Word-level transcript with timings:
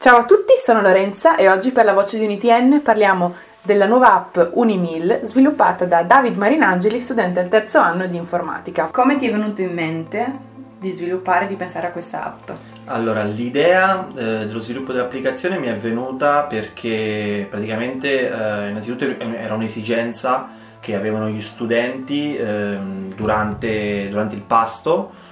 Ciao 0.00 0.18
a 0.18 0.24
tutti, 0.24 0.52
sono 0.64 0.80
Lorenza 0.80 1.34
e 1.34 1.48
oggi 1.48 1.72
per 1.72 1.84
la 1.84 1.92
voce 1.92 2.20
di 2.20 2.24
UniTN 2.24 2.82
parliamo 2.84 3.34
della 3.60 3.84
nuova 3.84 4.14
app 4.14 4.38
Unimil 4.52 5.22
sviluppata 5.24 5.86
da 5.86 6.04
David 6.04 6.36
Marinangeli, 6.36 7.00
studente 7.00 7.40
al 7.40 7.48
terzo 7.48 7.80
anno 7.80 8.06
di 8.06 8.16
informatica. 8.16 8.90
Come 8.92 9.18
ti 9.18 9.26
è 9.26 9.32
venuto 9.32 9.60
in 9.60 9.72
mente 9.72 10.32
di 10.78 10.92
sviluppare 10.92 11.46
e 11.46 11.48
di 11.48 11.56
pensare 11.56 11.88
a 11.88 11.90
questa 11.90 12.26
app? 12.26 12.50
Allora, 12.84 13.24
l'idea 13.24 14.06
eh, 14.14 14.46
dello 14.46 14.60
sviluppo 14.60 14.92
dell'applicazione 14.92 15.58
mi 15.58 15.66
è 15.66 15.74
venuta 15.74 16.44
perché 16.44 17.48
praticamente 17.50 18.30
eh, 18.30 18.68
innanzitutto 18.68 19.04
era 19.04 19.54
un'esigenza 19.54 20.48
che 20.78 20.94
avevano 20.94 21.28
gli 21.28 21.40
studenti 21.40 22.36
eh, 22.36 22.78
durante, 23.16 24.08
durante, 24.08 24.36
il 24.36 24.42
pasto. 24.42 25.26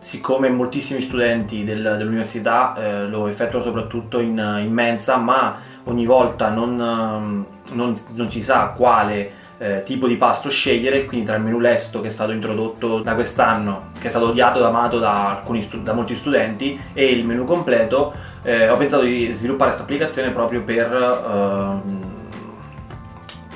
Siccome 0.00 0.48
moltissimi 0.48 1.00
studenti 1.00 1.64
del, 1.64 1.82
dell'università 1.98 2.74
eh, 2.76 3.06
lo 3.08 3.26
effettuano 3.26 3.64
soprattutto 3.64 4.20
in, 4.20 4.38
in, 4.62 4.72
mensa, 4.72 5.16
ma 5.16 5.56
ogni 5.84 6.06
volta 6.06 6.50
non, 6.50 6.80
ehm, 6.80 7.46
non, 7.72 7.92
non 8.14 8.30
si 8.30 8.40
sa 8.40 8.68
quale 8.76 9.46
eh, 9.58 9.82
tipo 9.84 10.06
di 10.06 10.16
pasto 10.16 10.48
scegliere, 10.50 11.04
quindi 11.04 11.26
tra 11.26 11.34
il 11.34 11.42
menù 11.42 11.58
lesto 11.58 12.00
che 12.00 12.08
è 12.08 12.10
stato 12.10 12.30
introdotto 12.30 13.00
da 13.00 13.14
quest'anno, 13.14 13.90
che 13.98 14.06
è 14.06 14.10
stato 14.10 14.28
odiato 14.28 14.60
e 14.60 14.64
amato 14.64 15.00
da, 15.00 15.42
stu- 15.58 15.82
da, 15.82 15.92
molti 15.92 16.14
studenti, 16.14 16.80
e 16.92 17.06
il 17.06 17.24
menù 17.26 17.42
completo, 17.42 18.14
eh, 18.42 18.68
ho 18.68 18.76
pensato 18.76 19.02
di 19.02 19.32
sviluppare 19.34 19.70
questa 19.70 19.82
applicazione 19.82 20.30
proprio 20.30 20.62
per 20.62 20.92
ehm, 20.92 22.16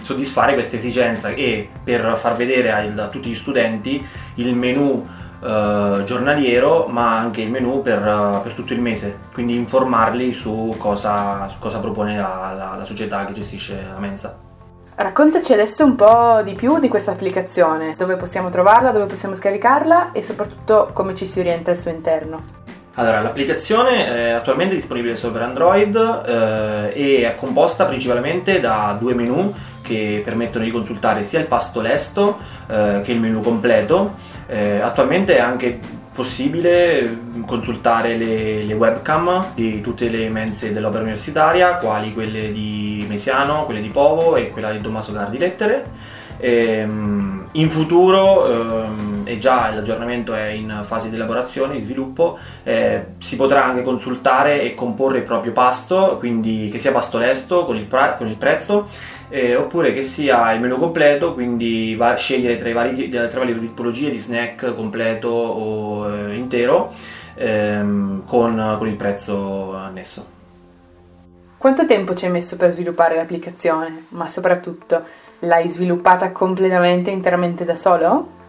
soddisfare 0.02 0.54
questa 0.54 0.74
esigenza 0.74 1.28
e 1.28 1.68
per 1.84 2.16
far 2.18 2.34
vedere 2.34 2.72
a, 2.72 3.04
a 3.04 3.06
tutti 3.06 3.30
gli 3.30 3.34
studenti 3.36 4.04
il 4.34 4.54
menù 4.56 5.06
uh, 5.42 6.02
giornaliero 6.04 6.86
ma 6.86 7.18
anche 7.18 7.42
il 7.42 7.50
menu 7.50 7.82
per, 7.82 8.00
uh, 8.00 8.42
per, 8.42 8.54
tutto 8.54 8.72
il 8.72 8.80
mese, 8.80 9.18
quindi 9.32 9.56
informarli 9.56 10.32
su 10.32 10.74
cosa, 10.78 11.48
su 11.48 11.58
cosa 11.58 11.78
propone 11.78 12.16
la, 12.16 12.54
la, 12.56 12.74
la 12.78 12.84
società 12.84 13.24
che 13.24 13.32
gestisce 13.32 13.86
la 13.92 13.98
mensa. 13.98 14.50
Raccontaci 14.94 15.52
adesso 15.52 15.84
un 15.84 15.96
po' 15.96 16.42
di 16.44 16.54
più 16.54 16.78
di 16.78 16.88
questa 16.88 17.12
applicazione, 17.12 17.94
dove 17.96 18.16
possiamo 18.16 18.50
trovarla, 18.50 18.90
dove 18.90 19.06
possiamo 19.06 19.34
scaricarla 19.34 20.12
e 20.12 20.22
soprattutto 20.22 20.90
come 20.92 21.14
ci 21.14 21.26
si 21.26 21.40
orienta 21.40 21.70
al 21.70 21.78
suo 21.78 21.90
interno. 21.90 22.60
Allora, 22.96 23.22
l'applicazione 23.22 24.06
è 24.06 24.30
attualmente 24.32 24.74
disponibile 24.74 25.16
solo 25.16 25.32
per 25.32 25.42
Android 25.42 25.96
eh, 25.96 26.92
e 26.92 27.26
è 27.26 27.34
composta 27.36 27.86
principalmente 27.86 28.60
da 28.60 28.94
due 29.00 29.14
menu 29.14 29.52
che 29.92 30.22
permettono 30.24 30.64
di 30.64 30.70
consultare 30.70 31.22
sia 31.22 31.38
il 31.38 31.46
pasto 31.46 31.80
lesto 31.80 32.38
eh, 32.66 33.00
che 33.04 33.12
il 33.12 33.20
menu 33.20 33.40
completo. 33.40 34.14
Eh, 34.46 34.80
attualmente 34.80 35.36
è 35.36 35.40
anche 35.40 35.78
possibile 36.12 37.20
consultare 37.46 38.16
le, 38.16 38.62
le, 38.62 38.74
webcam 38.74 39.52
di 39.54 39.80
tutte 39.80 40.08
le 40.08 40.28
mense 40.28 40.70
dell'opera 40.70 41.02
universitaria, 41.02 41.76
quali 41.76 42.12
quelle 42.12 42.50
di 42.50 43.04
Mesiano, 43.08 43.64
quelle 43.64 43.80
di 43.80 43.88
Povo 43.88 44.36
e 44.36 44.50
quella 44.50 44.70
di 44.70 44.80
Tommaso 44.80 45.12
Gardi 45.12 45.38
Lettere. 45.38 46.20
Ehm, 46.38 47.44
in 47.52 47.70
futuro, 47.70 48.50
ehm, 48.50 49.22
e 49.24 49.38
già 49.38 49.72
l'aggiornamento 49.72 50.34
è 50.34 50.46
in 50.48 50.80
fase 50.82 51.08
di 51.08 51.16
elaborazione, 51.16 51.74
di 51.74 51.80
sviluppo, 51.80 52.38
eh, 52.62 53.04
si 53.18 53.36
potrà 53.36 53.64
anche 53.64 53.82
consultare 53.82 54.62
e 54.62 54.74
comporre 54.74 55.18
il 55.18 55.24
proprio 55.24 55.52
pasto, 55.52 56.16
quindi 56.18 56.68
che 56.70 56.78
sia 56.78 56.92
pasto 56.92 57.18
lesto 57.18 57.64
con 57.64 57.76
il, 57.76 57.84
pra- 57.84 58.14
con 58.14 58.26
il 58.26 58.36
prezzo, 58.36 58.88
eh, 59.28 59.54
oppure 59.56 59.92
che 59.92 60.02
sia 60.02 60.52
il 60.52 60.60
menu 60.60 60.78
completo, 60.78 61.34
quindi 61.34 61.94
va- 61.94 62.16
scegliere 62.16 62.56
tra, 62.56 62.72
vari, 62.72 63.08
tra 63.08 63.20
le 63.20 63.28
varie 63.28 63.58
tipologie 63.58 64.10
di 64.10 64.16
snack 64.16 64.74
completo 64.74 65.28
o 65.28 66.10
eh, 66.10 66.34
intero 66.34 66.92
ehm, 67.34 68.24
con, 68.26 68.76
con 68.78 68.88
il 68.88 68.96
prezzo 68.96 69.74
annesso. 69.74 70.40
Quanto 71.56 71.86
tempo 71.86 72.14
ci 72.14 72.24
hai 72.24 72.30
messo 72.32 72.56
per 72.56 72.70
sviluppare 72.70 73.14
l'applicazione? 73.14 74.06
Ma 74.08 74.28
soprattutto 74.28 75.04
l'hai 75.42 75.68
sviluppata 75.68 76.32
completamente, 76.32 77.10
interamente 77.10 77.64
da 77.64 77.76
solo? 77.76 78.40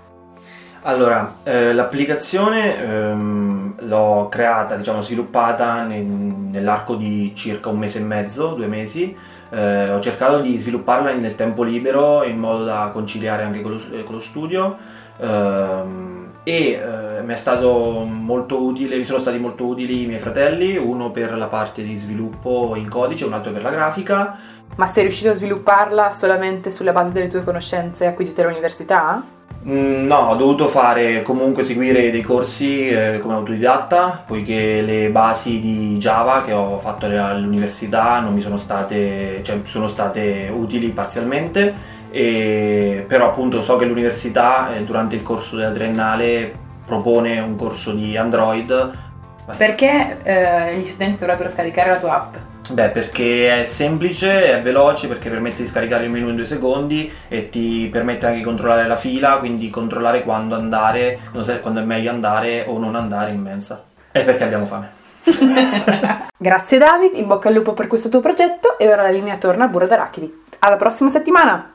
Allora, 0.86 1.36
eh, 1.44 1.74
l'applicazione 1.74 2.78
ehm, 2.78 3.74
l'ho 3.88 4.28
creata, 4.30 4.76
diciamo, 4.76 5.02
sviluppata 5.02 5.84
nel, 5.84 6.04
nell'arco 6.04 6.96
di 6.96 7.32
circa 7.36 7.70
un 7.70 7.78
mese 7.78 8.00
e 8.00 8.02
mezzo, 8.04 8.54
due 8.54 8.68
mesi. 8.68 9.16
Eh, 9.50 9.92
ho 9.92 10.00
cercato 10.02 10.40
di 10.40 10.58
svilupparla 10.58 11.14
nel 11.14 11.36
tempo 11.36 11.64
libero 11.64 12.24
in 12.24 12.38
modo 12.38 12.64
da 12.64 12.90
conciliare 12.92 13.44
anche 13.44 13.62
con 13.62 13.72
lo, 13.72 14.04
con 14.04 14.16
lo 14.16 14.20
studio 14.20 14.78
ehm, 15.18 16.03
e 16.44 16.72
eh, 16.72 17.22
mi 17.22 17.34
è 17.34 17.38
stato 17.38 18.06
molto 18.06 18.62
utile, 18.62 18.98
mi 18.98 19.06
sono 19.06 19.20
stati 19.20 19.38
molto 19.38 19.66
utili 19.66 20.04
i 20.04 20.06
miei 20.06 20.20
fratelli, 20.20 20.78
uno 20.78 21.10
per 21.12 21.38
la 21.38 21.48
parte 21.48 21.84
di 21.84 21.96
sviluppo 21.96 22.76
in 22.76 22.90
codice, 22.90 23.26
un 23.26 23.34
altro 23.34 23.52
per 23.52 23.64
la 23.64 23.72
grafica. 23.72 24.38
Ma 24.76 24.88
sei 24.88 25.04
riuscito 25.04 25.30
a 25.30 25.34
svilupparla 25.34 26.12
solamente 26.12 26.72
sulla 26.72 26.92
base 26.92 27.12
delle 27.12 27.30
tue 27.30 27.44
conoscenze 27.44 28.06
acquisite 28.06 28.44
all'università? 28.44 29.24
Mm, 29.66 30.08
no, 30.08 30.18
ho 30.32 30.36
dovuto 30.36 30.68
fare 30.68 31.22
comunque 31.22 31.64
seguire 31.64 32.12
dei 32.12 32.22
corsi 32.22 32.90
eh, 32.90 33.20
come 33.22 33.36
autodidatta, 33.36 34.24
poiché 34.28 34.82
le 34.82 35.10
basi 35.10 35.62
di 35.62 35.96
Java 35.98 36.44
che 36.44 36.52
ho 36.52 36.80
fatto 36.80 37.06
all'università 37.06 38.20
non 38.20 38.34
mi 38.34 38.42
sono 38.42 38.58
state, 38.58 39.40
cioè, 39.42 39.60
sono 39.64 39.88
state 39.88 40.52
utili 40.54 40.90
parzialmente, 40.90 41.74
e, 42.14 43.06
però 43.08 43.30
appunto 43.30 43.64
so 43.64 43.76
che 43.76 43.86
l'università 43.86 44.72
eh, 44.72 44.84
durante 44.84 45.16
il 45.16 45.24
corso 45.24 45.56
della 45.56 45.72
triennale 45.72 46.54
propone 46.86 47.40
un 47.40 47.56
corso 47.56 47.92
di 47.92 48.16
Android. 48.16 48.92
Perché 49.58 50.20
eh, 50.22 50.76
gli 50.78 50.86
studenti 50.86 51.18
dovrebbero 51.18 51.50
scaricare 51.50 51.90
la 51.90 51.98
tua 51.98 52.14
app? 52.14 52.36
Beh, 52.70 52.90
perché 52.90 53.62
è 53.62 53.64
semplice, 53.64 54.54
è 54.54 54.62
veloce, 54.62 55.08
perché 55.08 55.32
permette 55.32 55.64
di 55.64 55.68
scaricare 55.68 56.04
il 56.04 56.12
menu 56.12 56.30
in 56.30 56.36
due 56.36 56.46
secondi 56.46 57.12
e 57.28 57.50
ti 57.50 57.90
permette 57.92 58.28
anche 58.28 58.38
di 58.38 58.44
controllare 58.44 58.88
la 58.88 58.96
fila, 58.96 59.38
quindi 59.38 59.72
controllare 59.72 60.22
quando 60.22 60.54
andare, 60.54 61.20
quando 61.62 61.82
è 61.82 61.84
meglio 61.84 62.12
andare 62.12 62.64
o 62.68 62.78
non 62.78 62.96
andare 62.96 63.32
in 63.32 63.42
mensa. 63.42 63.84
E 64.12 64.22
perché 64.22 64.44
abbiamo 64.44 64.68
fame. 64.68 64.92
Grazie 66.38 66.78
David, 66.78 67.16
in 67.16 67.26
bocca 67.26 67.48
al 67.48 67.56
lupo 67.56 67.74
per 67.74 67.88
questo 67.88 68.10
tuo 68.10 68.20
progetto 68.20 68.78
e 68.78 68.88
ora 68.88 69.02
la 69.02 69.10
linea 69.10 69.38
torna 69.38 69.66
a 69.66 69.68
Burro 69.68 69.88
d'Arachidi. 69.88 70.42
Alla 70.60 70.78
prossima 70.78 71.10
settimana! 71.10 71.72